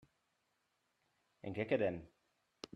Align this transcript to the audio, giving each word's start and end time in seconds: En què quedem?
En 1.51 1.59
què 1.61 1.69
quedem? 1.73 2.03